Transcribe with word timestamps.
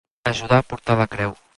Ajudar 0.31 0.59
a 0.63 0.67
portar 0.71 0.97
la 1.03 1.09
creu. 1.17 1.41